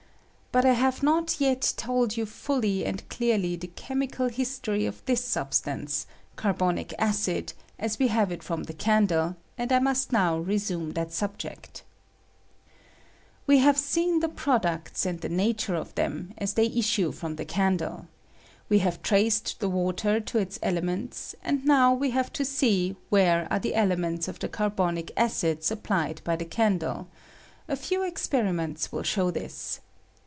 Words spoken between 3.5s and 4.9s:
the chemical history